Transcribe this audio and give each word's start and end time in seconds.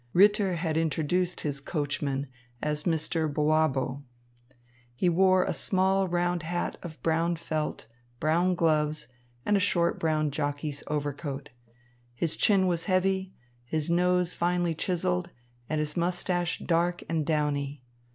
Ritter 0.13 0.55
had 0.55 0.77
introduced 0.77 1.41
his 1.41 1.61
coachman 1.61 2.25
as 2.59 2.85
Mr. 2.85 3.31
Boabo. 3.31 4.01
He 4.95 5.09
wore 5.09 5.43
a 5.45 5.53
small 5.53 6.07
round 6.07 6.41
hat 6.41 6.79
of 6.81 6.99
brown 7.03 7.35
felt, 7.35 7.85
brown 8.19 8.55
gloves, 8.55 9.09
and 9.45 9.55
a 9.55 9.59
short 9.59 9.99
brown 9.99 10.31
jockey's 10.31 10.81
overcoat. 10.87 11.51
His 12.15 12.35
chin 12.35 12.65
was 12.65 12.85
heavy, 12.85 13.35
his 13.63 13.91
nose 13.91 14.33
finely 14.33 14.73
chiselled, 14.73 15.29
and 15.69 15.77
his 15.77 15.95
moustache 15.95 16.57
dark 16.65 17.03
and 17.07 17.23
downy. 17.23 17.83